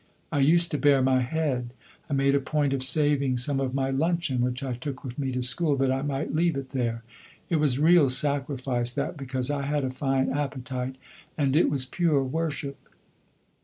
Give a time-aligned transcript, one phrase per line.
[0.31, 1.73] I used to bare my head;
[2.09, 5.31] I made a point of saving some of my luncheon (which I took with me
[5.33, 7.03] to school) that I might leave it there.
[7.51, 10.95] It was real sacrifice that, because I had a fine appetite,
[11.37, 12.79] and it was pure worship.